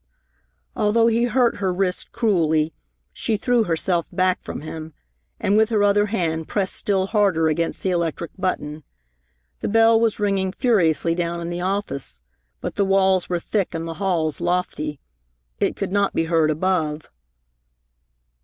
[0.75, 2.73] Although he hurt her wrist cruelly,
[3.13, 4.95] she threw herself back from him
[5.39, 8.83] and with her other hand pressed still harder against the electric button.
[9.59, 12.19] The bell was ringing furiously down in the office,
[12.61, 14.99] but the walls were thick and the halls lofty.
[15.59, 17.07] It could not be heard above.